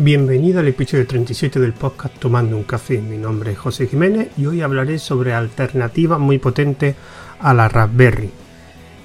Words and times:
Bienvenido 0.00 0.60
al 0.60 0.68
episodio 0.68 1.08
37 1.08 1.58
del 1.58 1.72
podcast 1.72 2.16
Tomando 2.20 2.56
un 2.56 2.62
café. 2.62 2.98
Mi 3.00 3.18
nombre 3.18 3.50
es 3.50 3.58
José 3.58 3.88
Jiménez 3.88 4.28
y 4.36 4.46
hoy 4.46 4.60
hablaré 4.62 5.00
sobre 5.00 5.34
alternativas 5.34 6.20
muy 6.20 6.38
potentes 6.38 6.94
a 7.40 7.52
la 7.52 7.68
Raspberry. 7.68 8.30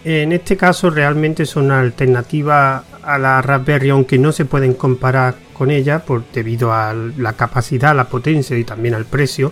En 0.04 0.32
este 0.32 0.56
caso 0.56 0.92
realmente 0.92 1.48
son 1.48 1.72
alternativas 1.72 2.84
a 3.02 3.18
la 3.18 3.42
Raspberry 3.42 3.90
aunque 3.90 4.20
no 4.20 4.32
se 4.32 4.46
pueden 4.46 4.76
comparar 4.76 5.34
con 5.54 5.72
ella 5.72 6.06
por 6.06 6.26
debido 6.32 6.72
a 6.72 6.94
la 6.94 7.34
capacidad, 7.34 7.96
la 7.96 8.08
potencia 8.08 8.56
y 8.56 8.64
también 8.64 8.94
al 8.94 9.06
precio. 9.06 9.52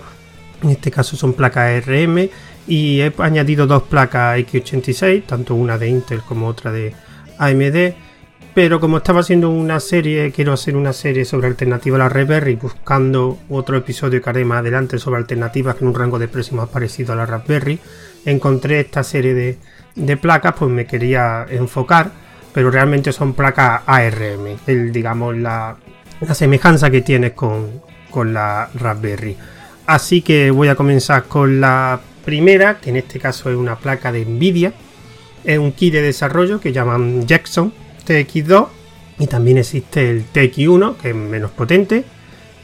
En 0.62 0.70
este 0.70 0.92
caso 0.92 1.18
son 1.18 1.34
placas 1.34 1.84
RM 1.84 2.30
y 2.68 3.02
he 3.02 3.12
añadido 3.18 3.66
dos 3.66 3.82
placas 3.82 4.38
X86, 4.38 5.24
tanto 5.26 5.56
una 5.56 5.80
de 5.80 5.90
Intel 5.90 6.22
como 6.22 6.46
otra 6.46 6.72
de 6.72 6.94
AMD 7.40 7.96
pero 8.54 8.82
como 8.82 8.98
estaba 8.98 9.22
haciendo 9.22 9.50
una 9.50 9.80
serie, 9.80 10.32
quiero 10.32 10.52
hacer 10.52 10.76
una 10.76 10.92
serie 10.92 11.24
sobre 11.24 11.48
alternativa 11.48 11.96
a 11.96 12.00
la 12.00 12.10
Raspberry, 12.10 12.56
buscando 12.56 13.40
otro 13.50 13.78
episodio 13.78 14.22
que 14.22 14.30
haré 14.30 14.44
más 14.44 14.60
adelante 14.60 14.98
sobre 15.00 15.20
alternativas 15.20 15.78
en 15.80 15.88
un 15.88 15.96
rango 15.96 16.20
de 16.20 16.28
precio 16.28 16.58
más 16.58 16.68
parecido 16.68 17.14
a 17.14 17.16
la 17.16 17.26
Raspberry, 17.26 17.80
encontré 18.26 18.82
esta 18.82 19.04
serie 19.04 19.58
de, 19.96 20.18
placas, 20.18 20.56
pues 20.60 20.70
me 20.70 20.86
quería 20.86 21.46
enfocar, 21.50 22.12
pero 22.54 22.70
realmente 22.70 23.14
son 23.14 23.34
placas 23.34 23.84
ARM, 23.86 24.58
el, 24.68 24.92
digamos 24.92 25.38
la, 25.38 25.78
semejanza 26.34 26.90
que 26.92 27.02
tiene 27.02 27.32
con, 27.32 27.82
con 28.10 28.34
la 28.34 28.70
Raspberry. 28.74 29.38
Así 29.86 30.22
que 30.22 30.52
voy 30.52 30.68
a 30.68 30.76
comenzar 30.76 31.24
con 31.24 31.62
la 31.62 32.02
primera, 32.26 32.80
que 32.80 32.90
en 32.90 32.98
este 32.98 33.18
caso 33.18 33.50
es 33.50 33.56
una 33.56 33.78
placa 33.78 34.12
de 34.12 34.26
Nvidia, 34.26 34.74
es 35.46 35.58
un 35.58 35.72
kit 35.72 35.94
de 35.94 36.02
desarrollo 36.02 36.60
que 36.60 36.74
llaman 36.74 37.26
Jackson 37.26 37.74
TX2 38.06 38.68
y 39.20 39.28
también 39.28 39.58
existe 39.58 40.10
el 40.10 40.26
TX1 40.32 40.98
que 40.98 41.10
es 41.10 41.16
menos 41.16 41.52
potente 41.52 42.04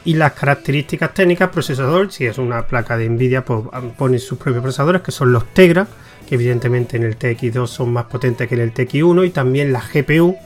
y 0.04 0.14
las 0.14 0.32
características 0.32 1.14
técnicas 1.14 1.50
procesador 1.50 2.12
si 2.12 2.26
es 2.26 2.38
una 2.38 2.66
placa 2.66 2.96
de 2.96 3.08
Nvidia 3.08 3.44
pues 3.44 3.62
pone 3.96 4.18
sus 4.18 4.38
propios 4.38 4.62
procesadores 4.62 5.02
que 5.02 5.12
son 5.12 5.32
los 5.32 5.52
Tegra 5.52 5.86
que 6.28 6.34
evidentemente 6.34 6.96
en 6.96 7.04
el 7.04 7.18
TX2 7.18 7.66
son 7.66 7.92
más 7.92 8.04
potentes 8.04 8.48
que 8.48 8.54
en 8.54 8.60
el 8.60 8.74
TX1 8.74 9.26
y 9.26 9.30
también 9.30 9.72
la 9.72 9.80
GPU 9.80 10.36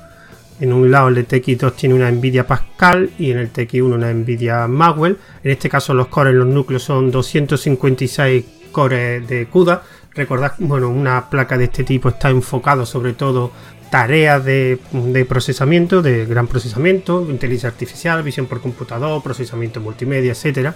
en 0.63 0.73
un 0.73 0.93
lado 0.93 1.09
el 1.09 1.27
TX2 1.27 1.75
tiene 1.75 1.97
una 1.97 2.09
Nvidia 2.11 2.47
Pascal 2.47 3.11
y 3.19 3.33
en 3.33 3.39
el 3.39 3.53
TX1 3.53 3.83
una 3.83 4.13
Nvidia 4.13 4.69
Maxwell. 4.69 5.19
En 5.43 5.51
este 5.51 5.69
caso 5.69 5.93
los 5.93 6.07
cores 6.07 6.35
los 6.35 6.47
núcleos 6.47 6.85
son 6.85 7.11
256 7.11 8.45
cores 8.71 9.27
de 9.27 9.47
CUDA. 9.47 9.83
Recordad 10.15 10.55
bueno 10.59 10.89
una 10.89 11.29
placa 11.29 11.59
de 11.59 11.65
este 11.65 11.83
tipo 11.83 12.11
está 12.11 12.31
enfocado 12.31 12.87
sobre 12.87 13.15
todo 13.15 13.51
tareas 13.93 14.43
de, 14.43 14.79
procesamiento, 15.29 16.01
de 16.01 16.25
gran 16.25 16.47
procesamiento, 16.47 17.27
inteligencia 17.29 17.69
artificial, 17.69 18.23
visión 18.23 18.47
por 18.47 18.63
computador, 18.63 19.23
procesamiento 19.23 19.83
multimedia, 19.83 20.33
etcétera. 20.33 20.75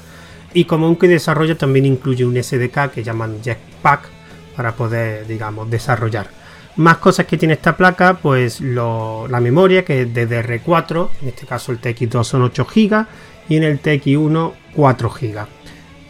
Y 0.53 0.67
como 0.67 0.87
un 0.87 0.97
que 0.97 1.09
desarrolla 1.09 1.57
también 1.57 1.87
incluye 1.87 2.27
un 2.27 2.37
SDK 2.37 2.91
que 2.93 3.03
llaman 3.03 3.43
Jetpack 3.43 4.11
para 4.55 4.77
poder, 4.77 5.27
digamos, 5.27 5.71
desarrollar. 5.71 6.29
Más 6.77 6.99
cosas 6.99 7.25
que 7.25 7.39
tiene 7.39 7.55
esta 7.55 7.75
placa, 7.75 8.19
pues 8.21 8.61
la 8.61 9.41
memoria 9.41 9.83
que 9.83 10.03
es 10.03 10.09
DDR4, 10.09 11.09
en 11.23 11.29
este 11.29 11.47
caso 11.47 11.73
el 11.73 11.81
TX2 11.81 12.23
son 12.23 12.43
8 12.43 12.67
GB 12.67 13.07
y 13.49 13.57
en 13.57 13.63
el 13.63 13.81
TX1 13.81 14.53
4 14.75 15.09
GB. 15.09 15.47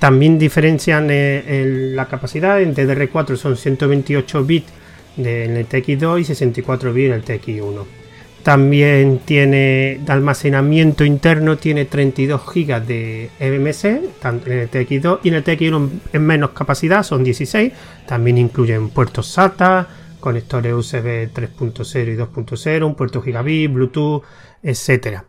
También 0.01 0.41
diferencian 0.41 1.07
eh, 1.11 1.93
la 1.95 2.07
capacidad, 2.07 2.61
en 2.61 2.75
DDR4 2.75 3.37
son 3.37 3.57
128 3.57 4.45
bits 4.45 4.73
en 5.17 5.57
el 5.57 5.69
TX2 5.69 6.21
y 6.21 6.25
64 6.25 6.93
bits 6.93 7.07
en 7.07 7.13
el 7.13 7.25
TX1. 7.25 7.85
También 8.43 9.23
tiene 9.25 9.99
de 10.05 10.13
almacenamiento 10.13 11.05
interno, 11.05 11.57
tiene 11.59 11.87
32 11.87 12.43
GB 12.47 12.87
de 12.87 13.31
MMC, 13.41 14.21
tanto 14.21 14.53
en 14.53 14.61
el 14.61 14.71
TX2 14.71 15.19
y 15.25 15.29
en 15.31 15.35
el 15.35 15.43
TX1 15.43 15.91
en 16.13 16.23
menos 16.25 16.51
capacidad, 16.51 17.03
son 17.03 17.25
16. 17.25 17.73
También 18.07 18.39
incluyen 18.39 18.91
puertos 18.91 19.27
SATA, 19.27 19.89
conectores 20.21 20.73
USB 20.75 21.29
3.0 21.35 22.15
y 22.15 22.17
2.0, 22.17 22.87
un 22.87 22.95
puerto 22.95 23.21
gigabit, 23.21 23.73
Bluetooth, 23.73 24.23
etc. 24.63 25.23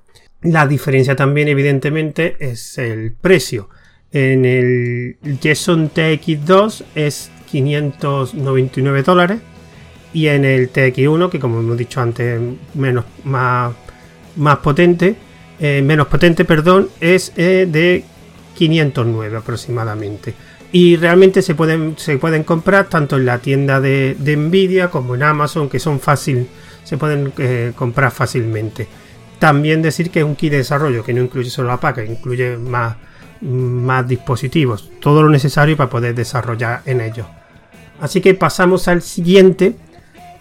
La 0.43 0.67
diferencia 0.67 1.15
también, 1.15 1.47
evidentemente, 1.47 2.37
es 2.39 2.77
el 2.77 3.13
precio. 3.13 3.69
En 4.11 4.45
el 4.45 5.17
Jason 5.41 5.89
TX2 5.89 6.83
es 6.93 7.31
599 7.49 9.01
dólares 9.01 9.39
y 10.17 10.29
en 10.29 10.45
el 10.45 10.73
TX1, 10.73 11.29
que 11.29 11.39
como 11.39 11.59
hemos 11.59 11.77
dicho 11.77 12.01
antes, 12.01 12.41
menos, 12.73 13.05
más, 13.23 13.71
más 14.35 14.57
potente, 14.57 15.15
eh, 15.59 15.83
menos 15.83 16.07
potente, 16.07 16.43
perdón, 16.43 16.89
es 16.99 17.33
eh, 17.37 17.67
de 17.69 18.03
509 18.55 19.37
aproximadamente. 19.37 20.33
Y 20.71 20.95
realmente 20.95 21.43
se 21.43 21.53
pueden, 21.53 21.99
se 21.99 22.17
pueden 22.17 22.43
comprar 22.43 22.89
tanto 22.89 23.17
en 23.17 23.27
la 23.27 23.37
tienda 23.37 23.79
de, 23.79 24.15
Nvidia 24.19 24.89
como 24.89 25.13
en 25.13 25.21
Amazon, 25.21 25.69
que 25.69 25.79
son 25.79 25.99
fácil, 25.99 26.47
se 26.83 26.97
pueden 26.97 27.31
eh, 27.37 27.73
comprar 27.75 28.11
fácilmente. 28.11 28.87
También 29.37 29.83
decir 29.83 30.09
que 30.09 30.21
es 30.21 30.25
un 30.25 30.35
kit 30.35 30.49
de 30.49 30.57
desarrollo 30.57 31.03
que 31.03 31.13
no 31.13 31.21
incluye 31.21 31.51
solo 31.51 31.67
la 31.67 31.79
placa, 31.79 32.03
incluye 32.03 32.57
más, 32.57 32.97
más 33.41 34.07
dispositivos, 34.07 34.89
todo 34.99 35.21
lo 35.21 35.29
necesario 35.29 35.77
para 35.77 35.91
poder 35.91 36.15
desarrollar 36.15 36.81
en 36.85 37.01
ellos. 37.01 37.27
Así 37.99 38.19
que 38.19 38.33
pasamos 38.33 38.87
al 38.87 39.03
siguiente, 39.03 39.75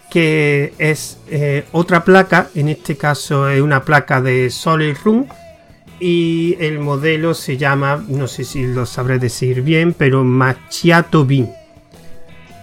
que 0.09 0.73
es 0.77 1.19
eh, 1.29 1.65
otra 1.71 2.03
placa, 2.03 2.49
en 2.55 2.69
este 2.69 2.95
caso 2.95 3.49
es 3.49 3.61
una 3.61 3.83
placa 3.83 4.21
de 4.21 4.49
Solid 4.49 4.95
Room 5.03 5.27
y 5.99 6.55
el 6.59 6.79
modelo 6.79 7.33
se 7.33 7.57
llama, 7.57 8.03
no 8.07 8.27
sé 8.27 8.43
si 8.43 8.65
lo 8.65 8.85
sabré 8.85 9.19
decir 9.19 9.61
bien, 9.61 9.93
pero 9.93 10.23
Machiato 10.23 11.25
Beam. 11.25 11.49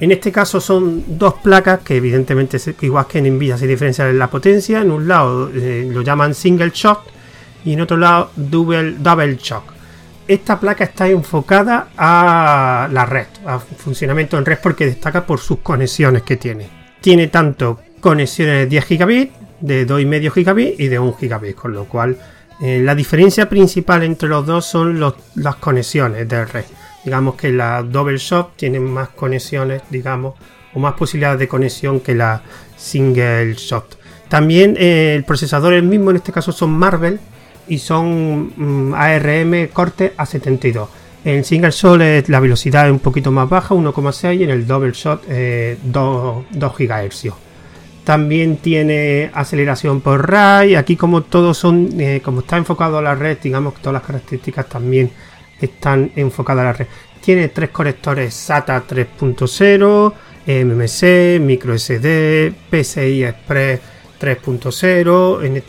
En 0.00 0.10
este 0.10 0.32
caso 0.32 0.60
son 0.60 1.18
dos 1.18 1.34
placas 1.34 1.80
que 1.80 1.96
evidentemente 1.96 2.58
igual 2.80 3.06
que 3.06 3.18
en 3.18 3.36
Nvidia 3.36 3.56
se 3.56 3.66
diferencian 3.66 4.08
en 4.08 4.18
la 4.18 4.28
potencia. 4.28 4.80
En 4.80 4.90
un 4.90 5.06
lado 5.06 5.50
eh, 5.54 5.88
lo 5.90 6.02
llaman 6.02 6.34
single 6.34 6.70
shock 6.74 7.04
y 7.64 7.74
en 7.74 7.80
otro 7.80 7.96
lado 7.96 8.30
double, 8.36 8.96
double 8.98 9.36
shock. 9.36 9.64
Esta 10.26 10.58
placa 10.58 10.84
está 10.84 11.06
enfocada 11.08 11.88
a 11.96 12.88
la 12.90 13.06
red, 13.06 13.26
a 13.46 13.58
funcionamiento 13.58 14.38
en 14.38 14.44
red 14.44 14.58
porque 14.62 14.86
destaca 14.86 15.26
por 15.26 15.38
sus 15.38 15.58
conexiones 15.58 16.22
que 16.22 16.36
tiene 16.36 16.83
tiene 17.04 17.26
tanto 17.26 17.80
conexiones 18.00 18.60
de 18.60 18.66
10 18.66 18.84
gigabits, 18.86 19.32
de 19.60 19.86
2,5 19.86 20.32
gigabits 20.32 20.80
y 20.80 20.88
de 20.88 20.98
1 20.98 21.12
gigabit, 21.20 21.54
con 21.54 21.74
lo 21.74 21.84
cual 21.84 22.16
eh, 22.62 22.80
la 22.82 22.94
diferencia 22.94 23.46
principal 23.46 24.02
entre 24.04 24.26
los 24.26 24.46
dos 24.46 24.64
son 24.64 24.98
las 25.34 25.56
conexiones 25.56 26.26
de 26.26 26.46
red. 26.46 26.64
Digamos 27.04 27.34
que 27.34 27.52
la 27.52 27.82
Double 27.82 28.16
Shot 28.16 28.56
tiene 28.56 28.80
más 28.80 29.10
conexiones, 29.10 29.82
digamos, 29.90 30.36
o 30.72 30.78
más 30.78 30.94
posibilidades 30.94 31.40
de 31.40 31.46
conexión 31.46 32.00
que 32.00 32.14
la 32.14 32.40
Single 32.74 33.52
Shot. 33.52 33.98
También 34.30 34.74
eh, 34.78 35.12
el 35.14 35.24
procesador 35.24 35.74
el 35.74 35.82
mismo, 35.82 36.08
en 36.08 36.16
este 36.16 36.32
caso 36.32 36.52
son 36.52 36.70
Marvel 36.70 37.20
y 37.68 37.80
son 37.80 38.54
mm, 38.56 38.94
ARM 38.94 39.68
corte 39.74 40.14
A72. 40.16 40.88
En 41.24 41.42
single 41.42 41.70
shot 41.70 42.28
la 42.28 42.38
velocidad 42.38 42.86
es 42.86 42.92
un 42.92 42.98
poquito 42.98 43.32
más 43.32 43.48
baja, 43.48 43.74
1,6 43.74 44.40
y 44.40 44.44
en 44.44 44.50
el 44.50 44.66
double 44.66 44.92
shot 44.92 45.22
2, 45.22 45.28
eh, 45.30 45.78
GHz. 46.52 47.32
También 48.04 48.58
tiene 48.58 49.30
aceleración 49.32 50.02
por 50.02 50.30
RAI. 50.30 50.74
Aquí 50.74 50.96
como 50.96 51.22
todos 51.22 51.56
son, 51.56 51.98
eh, 51.98 52.20
como 52.22 52.40
está 52.40 52.58
enfocado 52.58 52.98
a 52.98 53.02
la 53.02 53.14
red, 53.14 53.38
digamos 53.42 53.72
que 53.72 53.80
todas 53.80 53.94
las 53.94 54.02
características 54.02 54.68
también 54.68 55.10
están 55.58 56.12
enfocadas 56.14 56.60
a 56.60 56.64
la 56.64 56.72
red. 56.74 56.86
Tiene 57.22 57.48
tres 57.48 57.70
conectores 57.70 58.34
SATA 58.34 58.82
3.0, 58.86 60.12
MMC, 60.46 61.40
microSD, 61.40 62.52
PCI 62.68 63.24
Express 63.24 63.80
3.0, 64.20 65.62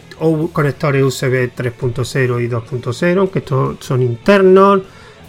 conectores 0.51 1.01
USB 1.01 1.49
3.0 1.55 2.43
y 2.43 2.49
2.0, 2.49 3.17
aunque 3.19 3.40
estos 3.40 3.78
son 3.79 4.01
internos 4.01 4.81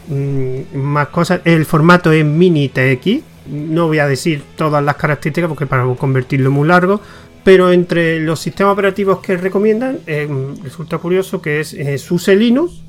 Mm, 0.08 0.76
más 0.76 1.08
cosas. 1.08 1.40
El 1.44 1.64
formato 1.64 2.12
es 2.12 2.24
mini 2.24 2.68
TX. 2.68 3.22
No 3.48 3.86
voy 3.86 3.98
a 3.98 4.06
decir 4.06 4.42
todas 4.56 4.82
las 4.82 4.96
características 4.96 5.48
porque 5.48 5.66
para 5.66 5.84
convertirlo 5.94 6.50
muy 6.50 6.68
largo. 6.68 7.00
Pero 7.44 7.70
entre 7.70 8.18
los 8.20 8.40
sistemas 8.40 8.72
operativos 8.72 9.20
que 9.20 9.36
recomiendan, 9.36 10.00
eh, 10.06 10.28
resulta 10.64 10.98
curioso 10.98 11.40
que 11.40 11.60
es 11.60 11.74
eh, 11.74 11.96
SUSE 11.96 12.34
Linux, 12.34 12.82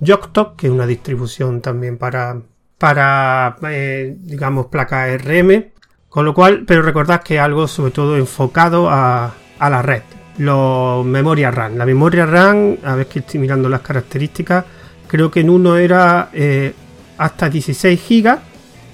Yocto, 0.00 0.54
que 0.54 0.66
es 0.66 0.72
una 0.72 0.86
distribución 0.86 1.62
también 1.62 1.96
para, 1.96 2.36
para 2.76 3.56
eh, 3.62 4.14
digamos, 4.20 4.66
placa 4.66 5.06
RM. 5.16 5.72
Con 6.10 6.26
lo 6.26 6.34
cual, 6.34 6.64
pero 6.66 6.82
recordad 6.82 7.22
que 7.22 7.38
algo 7.38 7.66
sobre 7.66 7.90
todo 7.90 8.18
enfocado 8.18 8.90
a, 8.90 9.32
a 9.58 9.70
la 9.70 9.80
red. 9.80 10.02
Los 10.36 11.06
memoria 11.06 11.50
RAM. 11.50 11.76
La 11.76 11.86
memoria 11.86 12.26
RAM, 12.26 12.76
a 12.84 12.96
ver 12.96 13.06
que 13.06 13.20
estoy 13.20 13.40
mirando 13.40 13.70
las 13.70 13.80
características 13.80 14.64
creo 15.12 15.30
que 15.30 15.40
en 15.40 15.50
uno 15.50 15.76
era 15.76 16.30
eh, 16.32 16.72
hasta 17.18 17.48
16 17.48 18.00
GB, 18.08 18.38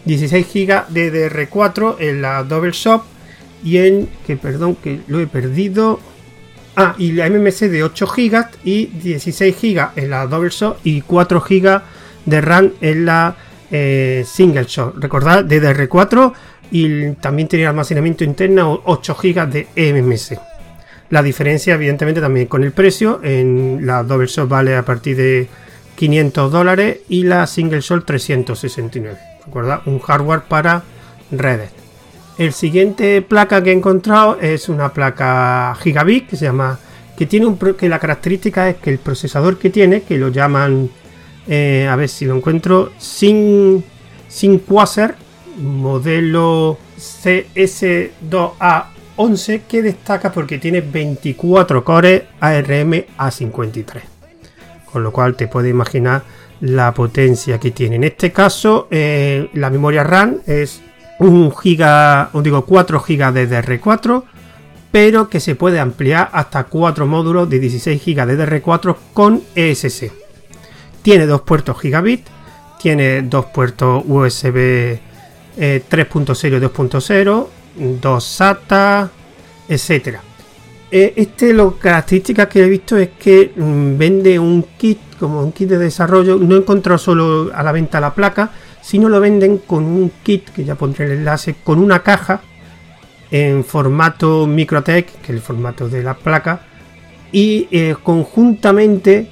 16 0.04 0.46
GB 0.46 0.88
de 0.88 1.30
DR4 1.30 1.96
en 2.00 2.20
la 2.20 2.42
Double 2.42 2.72
Shop 2.72 3.02
y 3.64 3.78
en 3.78 4.08
que 4.26 4.36
perdón 4.36 4.76
que 4.76 5.00
lo 5.06 5.18
he 5.18 5.26
perdido 5.26 5.98
Ah, 6.80 6.94
y 6.96 7.10
la 7.10 7.28
MMC 7.28 7.62
de 7.62 7.82
8 7.82 8.06
GB 8.06 8.46
y 8.62 8.86
16 8.86 9.56
GB 9.60 9.88
en 9.96 10.10
la 10.10 10.28
Double 10.28 10.48
Shot 10.48 10.78
y 10.84 11.00
4 11.00 11.40
GB 11.40 11.82
de 12.24 12.40
RAM 12.40 12.72
en 12.80 13.04
la 13.04 13.34
eh, 13.68 14.22
Single 14.24 14.62
Shot. 14.62 14.94
Recordad, 14.96 15.44
DDR4 15.44 16.32
y 16.70 17.10
también 17.14 17.48
tiene 17.48 17.66
almacenamiento 17.66 18.22
interno 18.22 18.80
8 18.84 19.16
GB 19.20 19.50
de 19.50 19.66
MMC. 19.92 20.38
La 21.10 21.20
diferencia, 21.20 21.74
evidentemente, 21.74 22.20
también 22.20 22.46
con 22.46 22.62
el 22.62 22.70
precio. 22.70 23.18
En 23.24 23.84
la 23.84 24.04
Double 24.04 24.28
Shot 24.28 24.48
vale 24.48 24.76
a 24.76 24.84
partir 24.84 25.16
de 25.16 25.48
500 25.98 26.52
dólares 26.52 26.98
y 27.08 27.24
la 27.24 27.44
Single 27.48 27.80
Shot 27.80 28.06
369. 28.06 29.18
Recordad, 29.44 29.80
un 29.86 29.98
hardware 29.98 30.42
para 30.42 30.84
redes. 31.32 31.70
El 32.38 32.52
siguiente 32.52 33.20
placa 33.20 33.64
que 33.64 33.70
he 33.70 33.72
encontrado 33.72 34.38
es 34.40 34.68
una 34.68 34.92
placa 34.92 35.76
Gigabit 35.82 36.28
que 36.28 36.36
se 36.36 36.44
llama 36.44 36.78
que 37.16 37.26
tiene 37.26 37.46
un 37.46 37.58
que 37.58 37.88
la 37.88 37.98
característica 37.98 38.68
es 38.68 38.76
que 38.76 38.90
el 38.90 39.00
procesador 39.00 39.58
que 39.58 39.70
tiene 39.70 40.02
que 40.02 40.18
lo 40.18 40.28
llaman 40.28 40.88
eh, 41.48 41.88
a 41.90 41.96
ver 41.96 42.08
si 42.08 42.26
lo 42.26 42.36
encuentro 42.36 42.92
sin 42.96 43.84
sin 44.28 44.60
Quasar 44.60 45.16
modelo 45.56 46.78
CS2A11 46.96 49.62
que 49.68 49.82
destaca 49.82 50.30
porque 50.30 50.58
tiene 50.58 50.80
24 50.80 51.82
cores 51.82 52.22
ARM 52.38 53.04
A53 53.18 54.17
con 54.92 55.02
lo 55.02 55.12
cual 55.12 55.36
te 55.36 55.48
puedes 55.48 55.70
imaginar 55.70 56.22
la 56.60 56.92
potencia 56.92 57.60
que 57.60 57.70
tiene 57.70 57.96
en 57.96 58.04
este 58.04 58.32
caso 58.32 58.88
eh, 58.90 59.48
la 59.54 59.70
memoria 59.70 60.02
RAM 60.02 60.38
es 60.46 60.82
un 61.18 61.54
giga, 61.54 62.30
digo 62.32 62.64
4 62.64 63.00
GB 63.00 63.32
de 63.32 63.48
DR4, 63.48 64.22
pero 64.90 65.28
que 65.28 65.40
se 65.40 65.54
puede 65.54 65.80
ampliar 65.80 66.30
hasta 66.32 66.64
4 66.64 67.06
módulos 67.06 67.50
de 67.50 67.58
16 67.58 68.02
GB 68.04 68.26
de 68.26 68.62
DR4 68.62 68.96
con 69.12 69.42
ESC. 69.54 70.12
Tiene 71.02 71.26
dos 71.26 71.42
puertos 71.42 71.80
gigabit, 71.80 72.26
tiene 72.80 73.22
dos 73.22 73.46
puertos 73.46 74.04
USB 74.06 74.98
3.0 75.58 76.46
y 76.46 76.60
2.0, 76.60 77.46
dos 78.00 78.24
SATA, 78.24 79.10
etcétera. 79.68 80.27
Eh, 80.90 81.12
este, 81.16 81.52
lo 81.52 81.78
características 81.78 82.46
que 82.48 82.64
he 82.64 82.68
visto 82.68 82.96
es 82.96 83.10
que 83.18 83.52
mm, 83.54 83.98
vende 83.98 84.38
un 84.38 84.64
kit, 84.78 84.98
como 85.18 85.42
un 85.42 85.52
kit 85.52 85.68
de 85.68 85.78
desarrollo. 85.78 86.36
No 86.36 86.54
he 86.54 86.58
encontrado 86.58 86.98
solo 86.98 87.50
a 87.54 87.62
la 87.62 87.72
venta 87.72 88.00
la 88.00 88.14
placa, 88.14 88.50
si 88.80 88.98
no 88.98 89.08
lo 89.08 89.20
venden 89.20 89.58
con 89.58 89.84
un 89.84 90.10
kit, 90.22 90.48
que 90.50 90.64
ya 90.64 90.74
pondré 90.76 91.06
el 91.06 91.12
enlace, 91.12 91.56
con 91.62 91.78
una 91.78 92.02
caja 92.02 92.40
en 93.30 93.64
formato 93.64 94.46
Microtech, 94.46 95.06
que 95.20 95.24
es 95.24 95.30
el 95.30 95.40
formato 95.40 95.88
de 95.88 96.02
la 96.02 96.14
placa, 96.14 96.62
y 97.30 97.68
eh, 97.70 97.94
conjuntamente, 98.02 99.30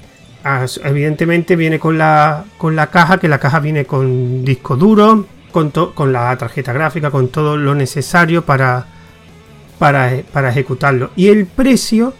evidentemente 0.83 1.55
viene 1.55 1.79
con 1.79 1.97
la, 1.97 2.45
con 2.59 2.75
la 2.75 2.91
caja, 2.91 3.17
que 3.17 3.27
la 3.27 3.39
caja 3.39 3.59
viene 3.59 3.85
con 3.85 4.45
disco 4.45 4.75
duro, 4.75 5.25
con, 5.51 5.71
con 5.71 6.13
la 6.13 6.37
tarjeta 6.37 6.73
gráfica, 6.73 7.09
con 7.09 7.29
todo 7.29 7.57
lo 7.57 7.73
necesario 7.73 8.45
para, 8.45 8.85
para, 9.79 10.21
para 10.31 10.49
ejecutarlo. 10.49 11.11
Y 11.15 11.27
el 11.27 11.45
precio 11.45 12.13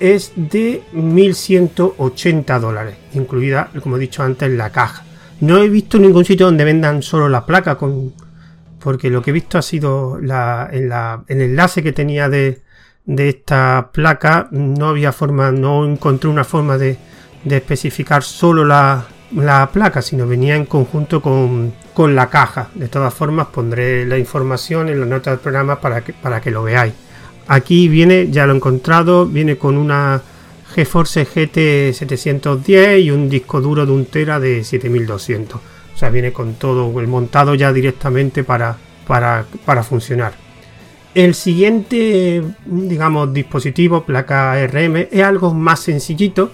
es 0.00 0.32
de 0.36 0.82
1.180 0.94 2.60
dólares, 2.60 2.96
incluida, 3.14 3.70
como 3.82 3.96
he 3.96 4.00
dicho 4.00 4.22
antes, 4.22 4.50
la 4.50 4.70
caja. 4.70 5.04
No 5.40 5.58
he 5.58 5.68
visto 5.68 5.98
ningún 5.98 6.24
sitio 6.24 6.46
donde 6.46 6.64
vendan 6.64 7.02
solo 7.02 7.28
la 7.28 7.46
placa, 7.46 7.76
con, 7.76 8.12
porque 8.80 9.10
lo 9.10 9.22
que 9.22 9.30
he 9.30 9.32
visto 9.34 9.58
ha 9.58 9.62
sido 9.62 10.18
la, 10.20 10.68
en 10.72 10.88
la, 10.88 11.24
el 11.28 11.40
enlace 11.40 11.82
que 11.82 11.92
tenía 11.92 12.28
de, 12.28 12.60
de 13.04 13.28
esta 13.28 13.90
placa. 13.92 14.48
No 14.50 14.88
había 14.88 15.12
forma, 15.12 15.50
no 15.50 15.84
encontré 15.84 16.28
una 16.28 16.44
forma 16.44 16.78
de, 16.78 16.96
de 17.44 17.56
especificar 17.56 18.22
solo 18.22 18.64
la, 18.64 19.06
la, 19.34 19.70
placa, 19.70 20.02
sino 20.02 20.26
venía 20.26 20.56
en 20.56 20.66
conjunto 20.66 21.20
con, 21.20 21.72
con, 21.94 22.14
la 22.14 22.28
caja. 22.30 22.68
De 22.74 22.88
todas 22.88 23.12
formas, 23.12 23.48
pondré 23.48 24.06
la 24.06 24.18
información 24.18 24.88
en 24.88 25.00
la 25.00 25.06
nota 25.06 25.30
del 25.30 25.40
programa 25.40 25.80
para 25.80 26.02
que, 26.02 26.12
para 26.12 26.40
que 26.40 26.50
lo 26.50 26.62
veáis. 26.62 26.94
Aquí 27.46 27.88
viene, 27.88 28.28
ya 28.30 28.46
lo 28.46 28.52
he 28.52 28.56
encontrado, 28.56 29.26
viene 29.26 29.56
con 29.56 29.76
una 29.76 30.20
GeForce 30.74 31.24
GT 31.24 31.94
710 31.94 33.00
y 33.00 33.10
un 33.10 33.28
disco 33.28 33.60
duro 33.60 33.86
de 33.86 33.92
un 33.92 34.04
tera 34.04 34.38
de 34.38 34.64
7200. 34.64 35.58
O 35.58 35.98
sea, 35.98 36.10
viene 36.10 36.32
con 36.32 36.54
todo 36.54 37.00
el 37.00 37.08
montado 37.08 37.54
ya 37.54 37.72
directamente 37.72 38.44
para, 38.44 38.76
para, 39.06 39.82
funcionar. 39.82 40.34
El 41.14 41.34
siguiente, 41.34 42.44
digamos, 42.66 43.32
dispositivo, 43.32 44.04
placa 44.04 44.54
RM, 44.66 45.08
es 45.10 45.22
algo 45.24 45.52
más 45.54 45.80
sencillito. 45.80 46.52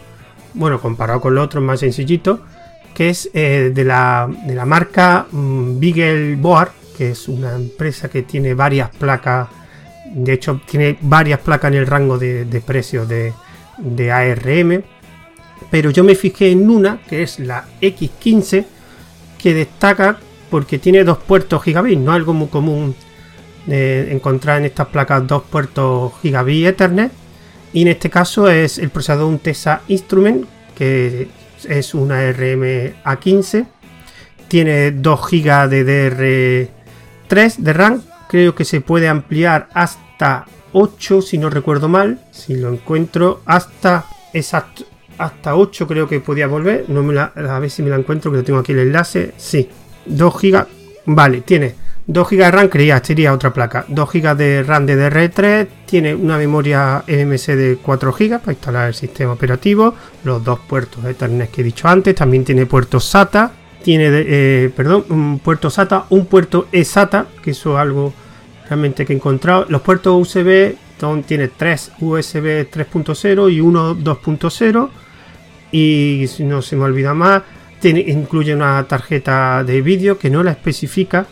Bueno, 0.54 0.80
comparado 0.80 1.20
con 1.20 1.34
los 1.34 1.44
otros, 1.44 1.62
más 1.62 1.80
sencillito. 1.80 2.40
Que 2.94 3.10
es 3.10 3.28
eh, 3.34 3.72
de, 3.74 3.84
la, 3.84 4.28
de, 4.46 4.54
la, 4.54 4.64
marca 4.64 5.26
um, 5.32 5.80
Board, 6.40 6.70
que 6.96 7.10
es 7.10 7.28
una 7.28 7.54
empresa 7.54 8.08
que 8.08 8.22
tiene 8.22 8.54
varias 8.54 8.90
placas. 8.90 9.48
De 10.14 10.32
hecho, 10.32 10.60
tiene 10.68 10.96
varias 11.00 11.40
placas 11.40 11.72
en 11.72 11.78
el 11.78 11.86
rango 11.86 12.18
de, 12.18 12.62
precios 12.64 13.08
de, 13.08 13.32
ARM, 14.12 14.82
pero 15.70 15.90
yo 15.90 16.04
me 16.04 16.14
fijé 16.14 16.52
en 16.52 16.70
una 16.70 17.00
que 17.08 17.24
es 17.24 17.40
la 17.40 17.64
X15 17.80 18.64
que 19.38 19.54
destaca 19.54 20.18
porque 20.50 20.78
tiene 20.78 21.02
dos 21.02 21.18
puertos 21.18 21.64
gigabit, 21.64 21.98
no 21.98 22.12
algo 22.12 22.32
muy 22.32 22.46
común 22.46 22.94
de 23.66 24.12
encontrar 24.12 24.58
en 24.58 24.66
estas 24.66 24.88
placas 24.88 25.26
dos 25.26 25.42
puertos 25.42 26.12
gigabit 26.22 26.66
Ethernet 26.66 27.10
y 27.72 27.82
en 27.82 27.88
este 27.88 28.08
caso 28.08 28.48
es 28.48 28.78
el 28.78 28.90
procesador 28.90 29.26
un 29.26 29.40
TESA 29.40 29.82
Instrument 29.88 30.46
que 30.76 31.28
es 31.66 31.94
una 31.94 32.18
ARM 32.18 32.62
A15 33.04 33.66
tiene 34.48 34.92
2 34.92 35.20
GB 35.30 35.68
de 35.68 36.70
DR3 37.28 37.56
de 37.56 37.72
RAM 37.72 38.02
creo 38.28 38.54
que 38.54 38.64
se 38.64 38.80
puede 38.80 39.08
ampliar 39.08 39.68
hasta 39.74 40.46
8 40.72 41.22
si 41.22 41.38
no 41.38 41.50
recuerdo 41.50 41.88
mal, 41.88 42.20
si 42.32 42.56
lo 42.56 42.72
encuentro 42.72 43.40
hasta 43.46 44.06
exacto, 44.32 44.84
hasta 45.18 45.54
8 45.54 45.86
creo 45.86 46.08
que 46.08 46.20
podía 46.20 46.46
volver, 46.46 46.86
no 46.88 47.02
me 47.02 47.14
la, 47.14 47.32
a 47.34 47.58
ver 47.58 47.70
si 47.70 47.82
me 47.82 47.90
la 47.90 47.96
encuentro 47.96 48.32
que 48.32 48.42
tengo 48.42 48.58
aquí 48.58 48.72
el 48.72 48.80
enlace, 48.80 49.32
sí, 49.36 49.68
2 50.06 50.34
GB, 50.34 50.66
vale, 51.06 51.42
tiene 51.42 51.74
2 52.06 52.28
GB 52.28 52.36
de 52.36 52.50
RAM, 52.50 52.68
creía, 52.68 53.02
sería 53.02 53.32
otra 53.32 53.52
placa, 53.52 53.86
2 53.88 54.12
GB 54.12 54.36
de 54.36 54.62
RAM 54.62 54.84
de 54.84 54.96
DR3, 54.96 55.66
tiene 55.86 56.14
una 56.14 56.36
memoria 56.36 57.02
MMC 57.06 57.46
de 57.56 57.78
4 57.80 58.12
GB 58.12 58.40
para 58.40 58.52
instalar 58.52 58.88
el 58.88 58.94
sistema 58.94 59.32
operativo, 59.32 59.94
los 60.22 60.44
dos 60.44 60.58
puertos 60.60 61.04
Ethernet 61.04 61.50
que 61.50 61.62
he 61.62 61.64
dicho 61.64 61.88
antes, 61.88 62.14
también 62.14 62.44
tiene 62.44 62.66
puertos 62.66 63.06
SATA, 63.06 63.52
tiene, 63.82 64.08
eh, 64.10 64.70
perdón, 64.74 65.04
un 65.08 65.38
puerto 65.38 65.70
SATA, 65.70 66.04
un 66.10 66.26
puerto 66.26 66.68
eSATA, 66.72 67.26
que 67.42 67.52
eso 67.52 67.74
es 67.74 67.78
algo 67.80 68.12
realmente 68.68 69.04
que 69.04 69.12
he 69.12 69.16
encontrado. 69.16 69.66
Los 69.68 69.82
puertos 69.82 70.14
USB 70.14 70.76
tiene 71.26 71.48
3 71.48 71.92
USB 72.00 72.66
3.0 72.70 73.52
y 73.52 73.60
uno 73.60 73.94
2.0 73.94 74.88
y 75.70 76.26
no 76.38 76.62
se 76.62 76.76
me 76.76 76.84
olvida 76.84 77.12
más 77.12 77.42
incluye 77.90 78.54
una 78.54 78.82
tarjeta 78.84 79.62
de 79.64 79.82
vídeo 79.82 80.18
que 80.18 80.30
no 80.30 80.42
la 80.42 80.52
especifica 80.52 81.26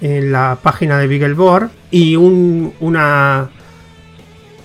en 0.00 0.32
la 0.32 0.58
página 0.62 0.98
de 0.98 1.06
BeagleBoard 1.06 1.70
y 1.90 2.16
un, 2.16 2.72
una, 2.80 3.50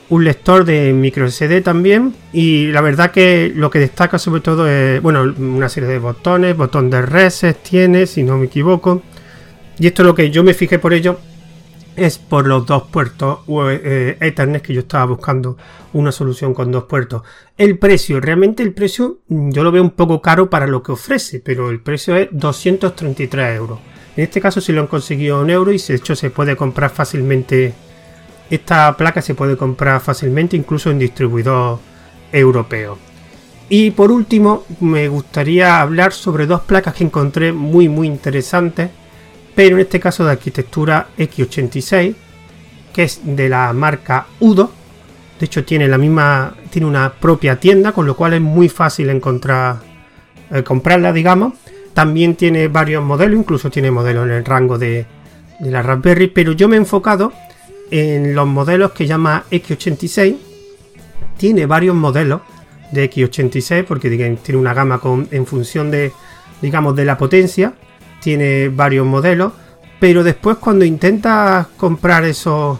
un 0.10 0.24
lector 0.24 0.66
de 0.66 0.94
micro 0.94 1.30
SD 1.30 1.62
también 1.62 2.14
y 2.32 2.68
la 2.68 2.82
verdad 2.82 3.12
que 3.12 3.52
lo 3.56 3.70
que 3.70 3.80
destaca 3.80 4.20
sobre 4.20 4.42
todo 4.42 4.68
es 4.68 5.02
bueno 5.02 5.24
una 5.38 5.70
serie 5.70 5.90
de 5.90 6.00
botones 6.00 6.56
botón 6.56 6.90
de 6.90 7.02
reset 7.02 7.58
tiene 7.64 8.06
si 8.06 8.24
no 8.24 8.38
me 8.38 8.46
equivoco 8.46 9.02
y 9.80 9.88
esto 9.88 10.04
es 10.04 10.08
lo 10.08 10.16
que 10.16 10.30
yo 10.30 10.44
me 10.44 10.54
fijé 10.54 10.78
por 10.78 10.94
ello 10.94 11.18
es 11.96 12.18
por 12.18 12.48
los 12.48 12.66
dos 12.66 12.84
puertos 12.84 13.40
eh, 13.70 14.18
Ethernet 14.20 14.62
que 14.62 14.74
yo 14.74 14.82
estaba 14.82 15.06
buscando 15.06 15.58
una 15.94 16.12
solución 16.12 16.54
con 16.54 16.72
dos 16.72 16.86
puertos. 16.86 17.22
El 17.58 17.78
precio, 17.78 18.20
realmente 18.20 18.64
el 18.64 18.74
precio 18.74 19.20
mm, 19.28 19.52
yo 19.52 19.64
lo 19.64 19.72
veo 19.72 19.84
un 19.84 19.92
poco 19.92 20.22
caro 20.22 20.50
para 20.50 20.68
lo 20.68 20.82
que 20.82 20.92
ofrece, 20.92 21.40
pero 21.40 21.70
el 21.70 21.82
precio 21.82 22.16
es 22.16 22.30
233 22.32 23.56
euros. 23.56 23.80
En 24.16 24.24
este 24.24 24.42
caso 24.42 24.62
si 24.62 24.72
lo 24.72 24.82
han 24.82 24.88
conseguido 24.88 25.42
un 25.42 25.50
euro 25.50 25.72
y 25.72 25.78
de 25.78 25.96
hecho 25.96 26.16
se 26.16 26.30
puede 26.30 26.56
comprar 26.56 26.90
fácilmente. 26.90 27.74
Esta 28.50 28.96
placa 28.96 29.22
se 29.22 29.36
puede 29.36 29.58
comprar 29.58 30.00
fácilmente 30.02 30.56
incluso 30.56 30.92
en 30.92 31.00
distribuidor 31.00 31.80
europeo. 32.32 32.98
Y 33.70 33.92
por 33.92 34.12
último 34.12 34.66
me 34.82 35.08
gustaría 35.08 35.82
hablar 35.82 36.14
sobre 36.14 36.46
dos 36.46 36.62
placas 36.62 36.94
que 36.94 37.04
encontré 37.04 37.52
muy 37.52 37.90
muy 37.90 38.08
interesantes 38.08 38.90
pero 39.56 39.76
en 39.76 39.82
este 39.82 40.00
caso 40.00 40.26
de 40.26 40.32
arquitectura 40.32 41.08
X86, 41.18 42.16
que 42.94 43.04
es 43.04 43.22
de 43.24 43.50
la 43.50 43.72
marca 43.74 44.28
Udo. 44.40 44.72
De 45.40 45.46
hecho, 45.46 45.64
tiene 45.64 45.88
la 45.88 45.98
misma, 45.98 46.56
tiene 46.70 46.88
una 46.88 47.12
propia 47.14 47.60
tienda, 47.60 47.92
con 47.92 48.06
lo 48.06 48.16
cual 48.16 48.34
es 48.34 48.42
muy 48.42 48.70
fácil 48.70 49.10
encontrar, 49.10 49.78
eh, 50.52 50.64
comprarla, 50.64 51.12
digamos. 51.12 51.54
También 51.94 52.36
tiene 52.36 52.68
varios 52.68 53.04
modelos, 53.04 53.40
incluso 53.40 53.70
tiene 53.70 53.92
modelos 53.92 54.26
en 54.26 54.34
el 54.34 54.46
rango 54.46 54.78
de, 54.78 55.06
de 55.60 55.72
la 55.72 55.82
Raspberry, 55.82 56.28
pero 56.28 56.54
yo 56.54 56.68
me 56.68 56.76
he 56.76 56.80
enfocado 56.80 57.32
en 57.92 58.34
los 58.34 58.48
modelos 58.48 58.92
que 58.92 59.06
llama 59.06 59.44
X86, 59.52 60.36
tiene 61.38 61.66
varios 61.66 61.96
modelos 61.96 62.42
de 62.92 63.10
X86 63.10 63.86
porque 63.86 64.10
tiene 64.10 64.60
una 64.60 64.74
gama 64.74 65.00
con, 65.00 65.28
en 65.32 65.46
función 65.46 65.92
de, 65.92 66.12
digamos, 66.62 66.96
de 66.96 67.06
la 67.06 67.18
potencia, 67.18 67.74
tiene 68.22 68.70
varios 68.70 69.06
modelos, 69.06 69.54
pero 70.00 70.24
después 70.24 70.58
cuando 70.58 70.86
intentas 70.86 71.68
comprar 71.78 72.24
esos, 72.26 72.80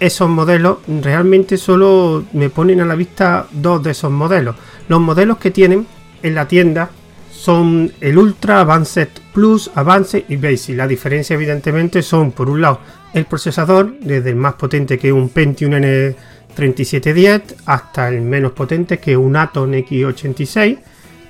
esos 0.00 0.28
modelos, 0.28 0.78
realmente 1.02 1.56
solo 1.56 2.24
me 2.32 2.50
ponen 2.50 2.80
a 2.80 2.84
la 2.84 2.94
vista 2.94 3.46
dos 3.50 3.82
de 3.82 3.92
esos 3.92 4.10
modelos. 4.10 4.56
Los 4.88 5.00
modelos 5.00 5.38
que 5.38 5.50
tienen 5.50 5.86
en 6.22 6.34
la 6.34 6.48
tienda 6.48 6.90
son 7.38 7.92
el 8.00 8.18
Ultra, 8.18 8.62
Advanced 8.62 9.08
Plus, 9.32 9.70
Advanced 9.74 10.24
y 10.28 10.36
Basic. 10.36 10.76
La 10.76 10.88
diferencia 10.88 11.34
evidentemente 11.34 12.02
son 12.02 12.32
por 12.32 12.50
un 12.50 12.60
lado 12.60 12.80
el 13.14 13.26
procesador, 13.26 13.94
desde 14.00 14.30
el 14.30 14.36
más 14.36 14.54
potente 14.54 14.98
que 14.98 15.12
un 15.12 15.28
Pentium 15.28 15.72
N3710 15.72 17.42
hasta 17.66 18.08
el 18.08 18.22
menos 18.22 18.52
potente 18.52 18.98
que 18.98 19.16
un 19.16 19.36
Atom 19.36 19.70
X86. 19.70 20.78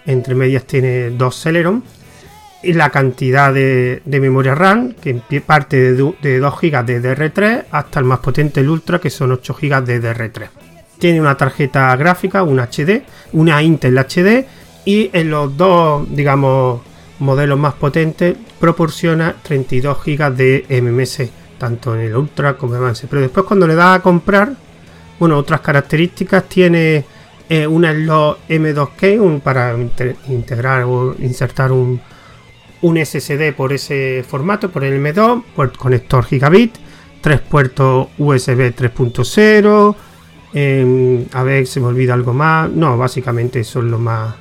Entre 0.07 0.35
medias 0.35 0.65
tiene 0.65 1.11
dos 1.11 1.39
Celeron. 1.39 1.85
Y 2.63 2.73
la 2.73 2.89
cantidad 2.91 3.53
de, 3.53 4.01
memoria 4.07 4.55
RAM, 4.55 4.95
que 4.95 5.15
parte 5.43 5.93
de, 5.93 6.15
de 6.23 6.39
2 6.39 6.55
GB 6.61 6.85
de 6.87 7.03
DR3 7.03 7.65
hasta 7.71 8.01
el 8.01 8.07
más 8.07 8.19
potente, 8.21 8.61
el 8.61 8.71
Ultra, 8.71 8.99
que 8.99 9.11
son 9.11 9.31
8 9.31 9.57
GB 9.61 9.85
de 9.85 10.03
DR3. 10.03 10.49
Tiene 10.99 11.21
una 11.21 11.37
tarjeta 11.37 11.95
gráfica, 11.95 12.43
una 12.43 12.65
HD, 12.65 13.03
una 13.33 13.63
Intel 13.63 13.97
HD 13.99 14.47
y 14.85 15.11
en 15.13 15.31
los 15.31 15.57
dos, 15.57 16.07
digamos, 16.15 16.81
modelos 17.19 17.59
más 17.59 17.75
potentes 17.75 18.37
proporciona 18.59 19.35
32 19.43 19.99
GB 20.05 20.35
de 20.35 20.81
MMS, 20.83 21.31
tanto 21.59 21.95
en 21.95 22.03
el 22.03 22.17
Ultra 22.17 22.57
como 22.57 22.75
en 22.75 22.83
Avance. 22.83 23.07
Pero 23.09 23.23
después 23.23 23.47
cuando 23.47 23.67
le 23.67 23.75
da 23.75 23.95
a 23.95 24.03
comprar, 24.03 24.55
bueno, 25.19 25.37
otras 25.37 25.61
características 25.61 26.49
tiene 26.49 27.05
eh, 27.49 27.67
una 27.67 27.93
slot 27.93 28.49
M2K 28.49 29.41
para 29.41 29.77
integrar 30.29 30.85
o 30.85 31.15
insertar 31.19 31.73
un, 31.73 32.01
un 32.83 33.05
SSD 33.05 33.53
por 33.55 33.73
ese 33.73 34.25
formato, 34.27 34.71
por 34.71 34.85
el 34.85 35.03
M2, 35.03 35.43
por 35.57 35.77
conector 35.77 36.25
gigabit, 36.25 36.77
tres 37.21 37.41
puertos 37.41 38.09
USB 38.19 38.75
3.0. 38.75 39.97
a 41.33 41.43
ver, 41.43 41.67
se 41.67 41.81
me 41.81 41.87
olvida 41.87 42.15
algo 42.15 42.33
más. 42.33 42.71
No, 42.71 42.97
básicamente 42.97 43.61
eso 43.61 43.81
es 43.81 43.87
lo 43.87 43.99
más 43.99 44.35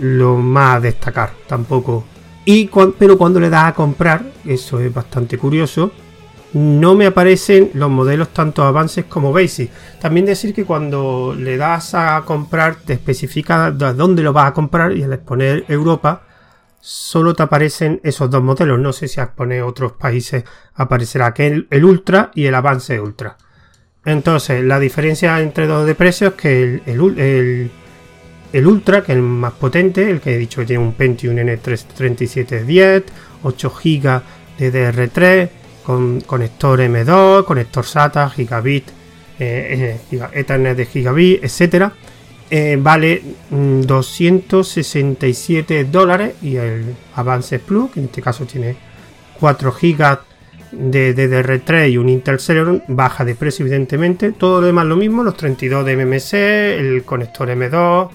lo 0.00 0.36
más 0.36 0.76
a 0.76 0.80
destacar 0.80 1.30
tampoco. 1.46 2.04
Y 2.44 2.70
pero 2.98 3.18
cuando 3.18 3.40
le 3.40 3.50
das 3.50 3.66
a 3.66 3.74
comprar, 3.74 4.22
eso 4.44 4.78
es 4.80 4.92
bastante 4.92 5.36
curioso, 5.36 5.90
no 6.52 6.94
me 6.94 7.06
aparecen 7.06 7.70
los 7.74 7.90
modelos 7.90 8.28
tanto 8.28 8.62
avances 8.62 9.04
como 9.06 9.32
basic. 9.32 9.70
También 10.00 10.26
decir 10.26 10.54
que 10.54 10.64
cuando 10.64 11.34
le 11.36 11.56
das 11.56 11.94
a 11.94 12.22
comprar 12.24 12.76
te 12.76 12.94
especifica 12.94 13.70
dónde 13.70 14.22
lo 14.22 14.32
vas 14.32 14.50
a 14.50 14.54
comprar 14.54 14.96
y 14.96 15.02
al 15.02 15.12
exponer 15.12 15.64
Europa 15.68 16.22
solo 16.80 17.34
te 17.34 17.42
aparecen 17.42 18.00
esos 18.04 18.30
dos 18.30 18.42
modelos. 18.42 18.78
No 18.78 18.92
sé 18.92 19.08
si 19.08 19.20
al 19.20 19.34
poner 19.34 19.62
otros 19.62 19.92
países 19.92 20.44
aparecerá 20.74 21.34
que 21.34 21.48
el, 21.48 21.66
el 21.70 21.84
Ultra 21.84 22.30
y 22.34 22.46
el 22.46 22.54
Avance 22.54 23.00
Ultra. 23.00 23.36
Entonces, 24.04 24.62
la 24.62 24.78
diferencia 24.78 25.40
entre 25.40 25.66
dos 25.66 25.84
de 25.84 25.96
precios 25.96 26.34
es 26.34 26.40
que 26.40 26.82
el 26.86 27.18
el 27.18 27.70
Ultra, 28.52 29.02
que 29.02 29.12
es 29.12 29.16
el 29.16 29.22
más 29.22 29.52
potente, 29.52 30.10
el 30.10 30.20
que 30.20 30.34
he 30.34 30.38
dicho 30.38 30.60
que 30.60 30.66
tiene 30.66 30.82
un 30.82 30.94
Pentium 30.94 31.36
N3710, 31.36 33.04
8 33.42 33.70
GB 33.70 34.22
de 34.58 34.72
DR3, 34.72 35.48
con 35.84 36.22
conector 36.22 36.80
M2, 36.80 37.44
conector 37.44 37.84
SATA, 37.84 38.30
gigabit, 38.30 38.88
eh, 39.38 39.98
eh, 40.10 40.20
Ethernet 40.32 40.74
de 40.76 40.86
gigabit, 40.86 41.44
etcétera, 41.44 41.92
eh, 42.48 42.78
vale 42.80 43.22
267 43.50 45.84
mm, 45.84 45.90
dólares 45.90 46.36
y 46.42 46.56
el 46.56 46.94
Avance 47.14 47.58
Plus, 47.58 47.90
que 47.90 48.00
en 48.00 48.06
este 48.06 48.22
caso 48.22 48.46
tiene 48.46 48.76
4 49.38 49.72
GB 49.72 50.18
de 50.72 51.14
DDR3 51.14 51.90
y 51.90 51.98
un 51.98 52.08
Intel 52.08 52.40
Celeron, 52.40 52.82
baja 52.88 53.24
de 53.24 53.34
precio 53.34 53.64
evidentemente. 53.64 54.32
Todo 54.32 54.60
lo 54.60 54.66
demás 54.66 54.86
lo 54.86 54.96
mismo, 54.96 55.22
los 55.22 55.36
32 55.36 55.84
de 55.84 55.96
MMC, 55.96 56.32
el 56.78 57.04
conector 57.04 57.48
M2, 57.48 58.08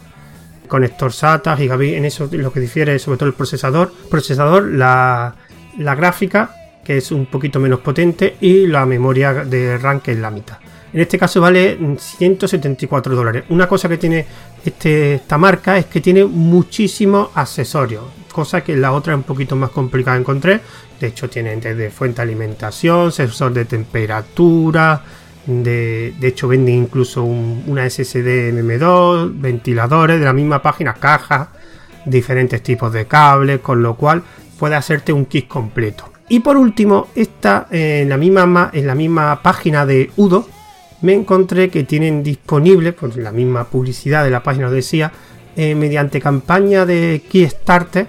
conector 0.72 1.12
SATA, 1.12 1.58
gigabit, 1.58 1.96
en 1.96 2.06
eso 2.06 2.30
lo 2.32 2.54
que 2.54 2.62
difiere 2.62 2.96
es 2.96 3.02
sobre 3.02 3.18
todo 3.18 3.28
el 3.28 3.36
procesador, 3.36 3.92
procesador, 4.10 4.72
la, 4.72 5.36
gráfica, 5.78 6.56
que 6.82 6.96
es 6.96 7.12
un 7.12 7.26
poquito 7.26 7.60
menos 7.60 7.82
potente, 7.82 8.38
y 8.40 8.68
la 8.68 8.86
memoria 8.86 9.34
de 9.34 9.78
RAM, 9.78 10.00
que 10.00 10.14
es 10.14 10.18
la 10.18 10.32
mitad. 10.32 10.60
En 10.94 11.02
este 11.02 11.18
caso 11.18 11.42
vale 11.42 11.78
174 11.98 13.14
dólares. 13.14 13.44
Una 13.50 13.68
cosa 13.68 13.90
que 13.90 13.98
tiene 13.98 14.26
este, 14.64 15.16
esta 15.16 15.38
marca 15.38 15.78
es 15.78 15.88
que 15.88 16.00
tiene 16.00 16.24
muchísimos 16.24 17.32
accesorios, 17.36 18.06
cosa 18.32 18.64
que 18.64 18.78
la 18.78 18.94
otra 18.94 19.12
es 19.12 19.18
un 19.18 19.24
poquito 19.24 19.58
más 19.58 19.72
complicada 19.72 20.16
de 20.16 20.22
encontrar. 20.22 20.62
De 21.02 21.08
hecho, 21.08 21.30
tiene 21.30 21.58
desde 21.58 21.90
fuente 21.90 22.18
de 22.18 22.22
alimentación, 22.22 23.12
sensor 23.12 23.52
de 23.52 23.66
temperatura, 23.66 25.04
de, 25.46 26.14
hecho, 26.22 26.48
venden 26.48 26.76
incluso 26.76 27.24
una 27.24 27.90
SSD 27.90 28.54
MM2, 28.54 29.32
ventiladores 29.40 30.20
de 30.20 30.26
la 30.26 30.34
misma 30.34 30.62
página, 30.62 30.94
cajas, 30.94 31.48
diferentes 32.06 32.62
tipos 32.62 32.94
de 32.94 33.06
cables, 33.06 33.60
con 33.60 33.82
lo 33.82 33.96
cual 33.96 34.24
puede 34.60 34.76
hacerte 34.76 35.14
un 35.14 35.26
kit 35.26 35.48
completo. 35.48 36.12
Y 36.30 36.40
por 36.40 36.58
último, 36.58 37.08
esta, 37.16 37.68
en, 37.72 38.10
la 38.10 38.18
misma, 38.18 38.70
en 38.74 38.88
la 38.88 38.96
misma 38.96 39.42
página 39.42 39.86
de 39.86 40.12
Udo, 40.16 40.48
me 41.02 41.14
encontré 41.14 41.70
que 41.70 41.84
tienen 41.84 42.24
disponible, 42.24 42.94
por 42.94 43.18
la 43.18 43.32
misma 43.32 43.66
publicidad 43.66 44.24
de 44.24 44.30
la 44.30 44.44
página 44.44 44.68
lo 44.68 44.72
decía, 44.72 45.12
eh, 45.56 45.76
mediante 45.76 46.22
campaña 46.22 46.86
de 46.86 47.24
Kickstarter, 47.28 48.08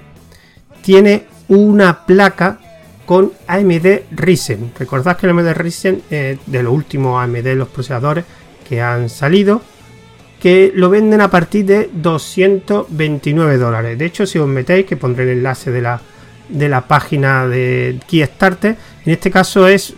tiene 0.82 1.24
una 1.48 2.04
placa 2.04 2.58
con 3.06 3.32
AMD 3.46 4.02
Ryzen. 4.10 4.72
Recordad 4.78 5.16
que 5.16 5.26
el 5.26 5.30
AMD 5.30 5.52
Ryzen 5.52 6.02
es 6.10 6.38
de 6.46 6.62
los 6.62 6.72
últimos 6.72 7.22
AMD, 7.22 7.46
los 7.54 7.68
procesadores 7.68 8.24
que 8.68 8.80
han 8.80 9.08
salido, 9.08 9.62
que 10.40 10.72
lo 10.74 10.90
venden 10.90 11.20
a 11.20 11.30
partir 11.30 11.64
de 11.66 11.90
229 11.92 13.58
dólares. 13.58 13.98
De 13.98 14.06
hecho, 14.06 14.26
si 14.26 14.38
os 14.38 14.48
metéis, 14.48 14.86
que 14.86 14.96
pondré 14.96 15.24
el 15.24 15.38
enlace 15.38 15.70
de 15.70 15.82
la, 15.82 16.00
de 16.48 16.68
la 16.68 16.86
página 16.88 17.46
de 17.46 17.98
Kickstarter, 18.06 18.76
en 19.04 19.12
este 19.12 19.30
caso 19.30 19.66
es, 19.68 19.94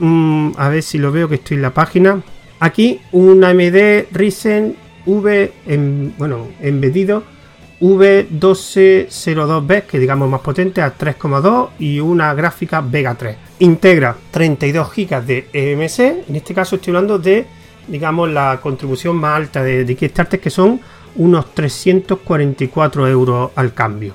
a 0.56 0.68
ver 0.68 0.82
si 0.82 0.99
lo 0.99 1.12
veo 1.12 1.28
que 1.28 1.37
estoy 1.37 1.56
en 1.56 1.62
la 1.62 1.75
página. 1.75 2.23
Aquí 2.61 3.00
un 3.12 3.44
AMD 3.44 4.06
Ryzen 4.12 4.76
V, 5.06 5.52
en, 5.66 6.14
bueno, 6.16 6.49
embedido 6.61 7.33
V1202B, 7.81 9.83
que 9.83 9.99
digamos 9.99 10.28
más 10.28 10.40
potente, 10.40 10.83
a 10.83 10.97
3,2 10.97 11.71
y 11.78 12.00
una 12.00 12.35
gráfica 12.35 12.81
Vega 12.81 13.14
3. 13.14 13.37
Integra 13.61 14.16
32 14.31 14.90
GB 14.95 15.25
de 15.25 15.49
EMC, 15.52 16.28
en 16.28 16.37
este 16.37 16.54
caso 16.54 16.76
estoy 16.76 16.93
hablando 16.93 17.19
de, 17.19 17.47
digamos, 17.88 18.31
la 18.31 18.61
contribución 18.62 19.16
más 19.16 19.37
alta 19.37 19.62
de, 19.62 19.85
de 19.85 19.97
Kickstarter, 19.97 20.40
que 20.40 20.50
son 20.50 20.81
unos 21.16 21.54
344 21.54 23.09
euros 23.09 23.50
al 23.54 23.75
cambio. 23.75 24.14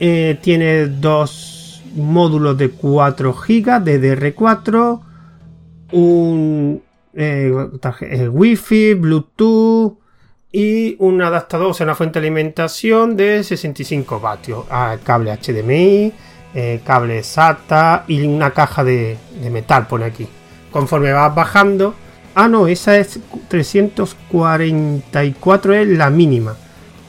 Eh, 0.00 0.38
tiene 0.42 0.86
dos 0.86 1.82
módulos 1.94 2.58
de 2.58 2.70
4 2.70 3.32
GB 3.32 3.80
de 3.80 4.18
DR4, 4.18 5.00
un 5.92 6.82
eh, 7.14 7.52
eh, 8.00 8.28
Wi-Fi, 8.28 8.94
Bluetooth, 8.94 9.98
y 10.56 10.94
un 11.00 11.20
adaptador, 11.20 11.72
o 11.72 11.74
sea, 11.74 11.82
una 11.82 11.96
fuente 11.96 12.20
de 12.20 12.28
alimentación 12.28 13.16
de 13.16 13.42
65 13.42 14.20
vatios, 14.20 14.64
ah, 14.70 14.96
cable 15.02 15.32
HDMI, 15.32 16.12
eh, 16.54 16.80
cable 16.84 17.24
SATA 17.24 18.04
y 18.06 18.24
una 18.24 18.52
caja 18.52 18.84
de, 18.84 19.18
metal, 19.50 19.88
pone 19.88 20.04
aquí. 20.04 20.28
Conforme 20.70 21.12
vas 21.12 21.34
bajando, 21.34 21.96
ah, 22.36 22.46
no, 22.46 22.68
esa 22.68 22.96
es 22.96 23.18
344, 23.48 25.74
es 25.74 25.88
la 25.88 26.10
mínima, 26.10 26.54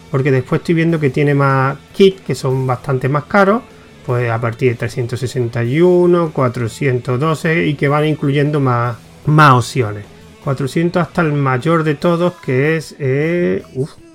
porque 0.10 0.32
después 0.32 0.62
estoy 0.62 0.74
viendo 0.74 1.00
que 1.00 1.12
tiene 1.12 1.36
más 1.36 1.78
kits 1.94 2.22
que 2.22 2.34
son 2.34 2.66
bastante 2.66 3.10
más 3.10 3.26
caros, 3.26 3.62
pues 4.08 4.32
a 4.32 4.42
partir 4.42 4.72
de 4.72 4.78
361, 4.78 6.32
412 6.34 7.68
y 7.68 7.76
que 7.76 7.88
van 7.88 8.08
incluyendo 8.08 8.60
más, 8.60 8.98
más 9.28 9.54
opciones. 9.54 10.15
400 10.46 11.02
hasta 11.02 11.22
el 11.24 11.34
mayor 11.34 11.84
de 11.84 11.96
todos, 11.96 12.34
que 12.36 12.78
es 12.78 12.96
eh, 13.00 13.64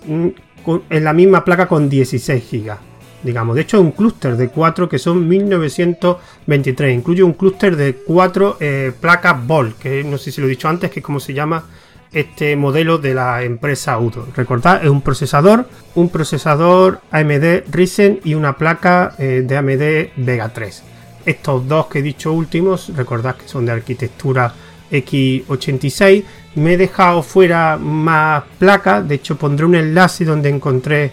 en 0.06 1.04
la 1.04 1.12
misma 1.12 1.44
placa 1.44 1.66
con 1.66 1.90
16 1.90 2.44
GB. 2.50 2.76
Digamos, 3.25 3.56
de 3.56 3.62
hecho, 3.62 3.80
un 3.80 3.90
clúster 3.90 4.37
de 4.37 4.49
4 4.49 4.88
que 4.88 4.99
son 4.99 5.28
1923. 5.28 6.94
Incluye 6.94 7.22
un 7.25 7.34
clúster 7.34 7.76
de 7.76 7.96
4 7.96 8.56
eh, 8.60 8.92
placas 8.99 9.44
Volt, 9.46 9.76
que 9.78 10.04
no 10.04 10.16
sé 10.16 10.30
si 10.30 10.40
lo 10.40 10.46
he 10.46 10.50
dicho 10.50 10.68
antes, 10.68 10.90
que 10.90 11.00
es 11.00 11.04
como 11.04 11.18
se 11.20 11.34
llama 11.34 11.64
este 12.12 12.56
modelo 12.56 12.99
de 12.99 13.12
la 13.14 13.42
empresa 13.42 13.99
Udo. 13.99 14.26
Recordad, 14.34 14.82
es 14.84 14.90
un 14.90 15.02
procesador, 15.02 15.68
un 15.96 16.10
procesador 16.10 17.00
AMD 17.10 17.64
Ryzen 17.70 18.20
y 18.25 18.34
una 18.34 18.56
placa 18.56 19.14
eh, 19.18 19.44
de 19.44 19.56
AMD 19.56 20.25
Vega 20.25 20.49
3. 20.49 20.84
Estos 21.26 21.68
dos 21.68 21.87
que 21.87 21.99
he 21.99 22.02
dicho 22.02 22.32
últimos, 22.32 22.96
recordad 22.96 23.37
que 23.37 23.49
son 23.49 23.66
de 23.66 23.72
arquitectura 23.72 24.54
X86 24.90 26.25
Me 26.56 26.75
he 26.75 26.76
dejado 26.76 27.23
fuera 27.23 27.76
más 27.76 28.44
placas, 28.59 29.06
de 29.06 29.16
hecho 29.16 29.37
pondré 29.37 29.66
un 29.66 29.75
enlace 29.75 30.25
donde 30.25 30.49
encontré 30.49 31.12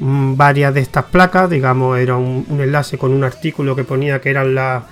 mm, 0.00 0.36
varias 0.36 0.74
de 0.74 0.80
estas 0.80 1.04
placas, 1.04 1.50
digamos, 1.50 1.98
era 1.98 2.16
un, 2.16 2.46
enlace 2.50 2.98
con 2.98 3.12
un 3.12 3.24
artículo 3.24 3.76
que 3.76 3.84
ponía 3.84 4.20
que 4.20 4.30
eran 4.30 4.54
las 4.54 4.84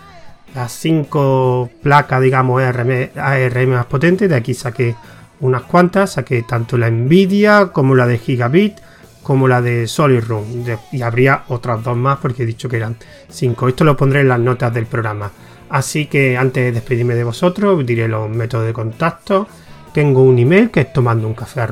cinco 0.69 1.71
placas, 1.83 2.21
digamos, 2.21 2.63
ARM, 2.63 3.69
más 3.69 3.87
potentes, 3.87 4.29
de 4.29 4.37
aquí 4.37 4.55
saqué 4.55 4.95
unas 5.41 5.63
cuantas, 5.63 6.13
saqué 6.13 6.43
tanto 6.43 6.79
la 6.79 6.91
Nvidia 6.91 7.69
como 7.73 7.95
la 7.95 8.07
de 8.07 8.19
Gigabit, 8.19 8.79
como 9.23 9.49
la 9.49 9.61
de 9.61 9.89
SolidRoom, 9.89 10.65
y 10.93 11.03
habría 11.03 11.43
otras 11.49 11.83
dos 11.83 11.97
más 11.97 12.19
porque 12.19 12.45
he 12.45 12.47
dicho 12.47 12.69
que 12.69 12.77
eran 12.77 12.97
cinco. 13.29 13.69
Esto 13.69 13.83
lo 13.83 13.97
pondré 13.97 14.21
en 14.21 14.29
las 14.29 14.39
notas 14.39 14.73
del 14.73 14.87
programa. 14.87 15.31
Así 15.69 16.07
que 16.07 16.37
antes 16.37 16.65
de 16.65 16.73
despedirme 16.73 17.15
de 17.15 17.25
vosotros, 17.25 17.85
diré 17.85 18.09
los 18.09 18.29
métodos 18.31 18.67
de 18.67 18.73
contacto. 18.73 19.49
Tengo 19.93 20.23
un 20.23 20.39
email 20.39 20.71
que 20.71 20.81
es 20.81 20.93
tomando 20.93 21.33
café 21.35 21.67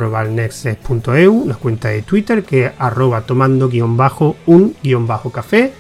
una 1.29 1.55
cuenta 1.57 1.89
de 1.89 2.03
Twitter 2.03 2.43
que 2.43 2.67
es 2.67 2.73
arroba 2.79 3.21
tomando 3.21 3.69
guion 3.69 3.97
bajo 3.97 4.37
un 4.47 4.75
guion 4.83 5.07
bajo 5.07 5.31
café, 5.31 5.73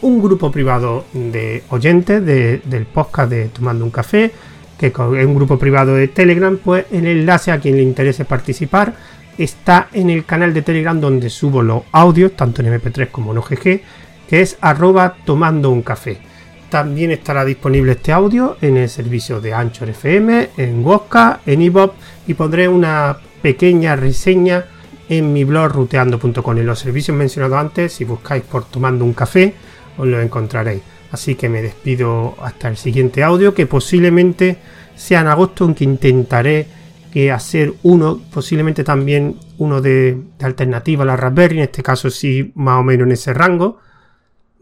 un 0.00 0.22
grupo 0.22 0.50
privado 0.50 1.04
de 1.12 1.62
oyentes 1.68 2.24
del 2.24 2.86
podcast 2.86 3.30
de 3.30 3.48
Tomando 3.48 3.84
un 3.84 3.90
café, 3.90 4.32
que 4.78 4.86
es 4.86 4.96
un 4.96 5.34
grupo 5.34 5.58
privado 5.58 5.94
de 5.94 6.08
Telegram, 6.08 6.56
pues 6.56 6.86
el 6.90 7.06
enlace 7.06 7.52
a 7.52 7.60
quien 7.60 7.76
le 7.76 7.82
interese 7.82 8.24
participar 8.24 8.94
está 9.36 9.88
en 9.92 10.10
el 10.10 10.24
canal 10.24 10.54
de 10.54 10.62
Telegram 10.62 10.98
donde 10.98 11.28
subo 11.28 11.62
los 11.62 11.82
audios, 11.92 12.32
tanto 12.32 12.62
en 12.62 12.72
MP3 12.72 13.10
como 13.10 13.32
en 13.32 13.38
OGG, 13.38 13.80
que 14.28 14.40
es 14.40 14.56
arroba 14.60 15.16
tomando 15.24 15.70
un 15.70 15.82
café. 15.82 16.29
También 16.70 17.10
estará 17.10 17.44
disponible 17.44 17.92
este 17.92 18.12
audio 18.12 18.56
en 18.60 18.76
el 18.76 18.88
servicio 18.88 19.40
de 19.40 19.52
Anchor 19.52 19.88
FM, 19.90 20.50
en 20.56 20.86
Wosca, 20.86 21.40
en 21.44 21.62
iBob 21.62 21.94
y 22.28 22.34
pondré 22.34 22.68
una 22.68 23.18
pequeña 23.42 23.96
reseña 23.96 24.66
en 25.08 25.32
mi 25.32 25.42
blog 25.42 25.72
ruteando.com. 25.72 26.58
En 26.58 26.66
los 26.66 26.78
servicios 26.78 27.16
mencionados 27.16 27.58
antes, 27.58 27.92
si 27.92 28.04
buscáis 28.04 28.44
por 28.44 28.66
tomando 28.66 29.04
un 29.04 29.14
café, 29.14 29.52
os 29.98 30.06
lo 30.06 30.20
encontraréis. 30.20 30.80
Así 31.10 31.34
que 31.34 31.48
me 31.48 31.60
despido 31.60 32.36
hasta 32.40 32.68
el 32.68 32.76
siguiente 32.76 33.24
audio, 33.24 33.52
que 33.52 33.66
posiblemente 33.66 34.58
sea 34.94 35.22
en 35.22 35.26
agosto, 35.26 35.64
aunque 35.64 35.82
intentaré 35.82 36.68
que 37.12 37.32
hacer 37.32 37.74
uno, 37.82 38.20
posiblemente 38.32 38.84
también 38.84 39.34
uno 39.58 39.80
de, 39.80 40.16
de 40.38 40.46
alternativa 40.46 41.02
a 41.02 41.06
la 41.06 41.16
Raspberry, 41.16 41.56
en 41.56 41.64
este 41.64 41.82
caso 41.82 42.10
sí 42.10 42.52
más 42.54 42.78
o 42.78 42.84
menos 42.84 43.08
en 43.08 43.12
ese 43.12 43.34
rango 43.34 43.80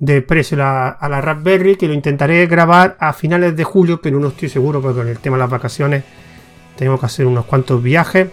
de 0.01 0.23
precio 0.23 0.57
a 0.63 1.09
la 1.09 1.21
Raspberry 1.21 1.77
que 1.77 1.89
lo 1.89 1.95
intentaré 1.95 2.47
grabar 2.47 2.97
a 3.01 3.13
finales 3.13 3.57
de 3.57 3.65
julio, 3.65 4.01
pero 4.01 4.21
no 4.21 4.29
estoy 4.29 4.49
seguro 4.49 4.81
porque 4.81 4.99
con 4.99 5.09
el 5.09 5.19
tema 5.19 5.37
de 5.37 5.43
las 5.43 5.51
vacaciones 5.51 6.05
tengo 6.77 6.99
que 6.99 7.07
hacer 7.07 7.27
unos 7.27 7.45
cuantos 7.47 7.83
viajes 7.83 8.29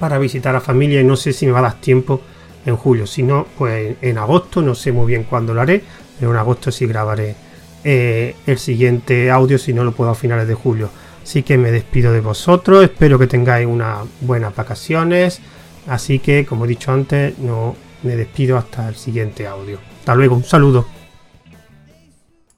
para 0.00 0.18
visitar 0.18 0.56
a 0.56 0.60
familia 0.60 1.00
y 1.00 1.04
no 1.04 1.14
sé 1.14 1.32
si 1.32 1.46
me 1.46 1.52
va 1.52 1.60
a 1.60 1.62
dar 1.62 1.74
tiempo 1.74 2.20
en 2.66 2.76
julio. 2.76 3.06
Si 3.06 3.22
no, 3.22 3.46
pues 3.56 3.96
en 4.02 4.18
agosto, 4.18 4.60
no 4.60 4.74
sé 4.74 4.90
muy 4.90 5.06
bien 5.06 5.24
cuándo 5.24 5.54
lo 5.54 5.60
haré, 5.60 5.82
pero 6.18 6.32
en 6.32 6.38
agosto 6.38 6.72
sí 6.72 6.86
grabaré 6.86 7.36
eh, 7.84 8.34
el 8.46 8.58
siguiente 8.58 9.30
audio 9.30 9.58
si 9.58 9.72
no 9.72 9.84
lo 9.84 9.92
puedo 9.92 10.10
a 10.10 10.16
finales 10.16 10.48
de 10.48 10.54
julio. 10.54 10.90
Así 11.22 11.44
que 11.44 11.56
me 11.56 11.70
despido 11.70 12.12
de 12.12 12.20
vosotros, 12.20 12.82
espero 12.82 13.16
que 13.16 13.28
tengáis 13.28 13.66
unas 13.66 13.98
buenas 14.20 14.54
vacaciones. 14.56 15.40
Así 15.86 16.18
que, 16.18 16.44
como 16.44 16.64
he 16.64 16.68
dicho 16.68 16.92
antes, 16.92 17.38
no 17.38 17.76
me 18.02 18.16
despido 18.16 18.56
hasta 18.56 18.88
el 18.88 18.96
siguiente 18.96 19.46
audio. 19.46 19.91
Hasta 20.02 20.16
luego, 20.16 20.34
un 20.34 20.42
saludo. 20.42 20.84